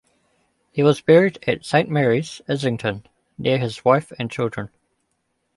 He 0.71 0.81
was 0.81 0.99
buried 0.99 1.37
at 1.45 1.63
Saint 1.63 1.87
Mary's, 1.87 2.41
Islington, 2.49 3.05
near 3.37 3.59
his 3.59 3.85
wife 3.85 4.11
and 4.17 4.31
children. 4.31 4.71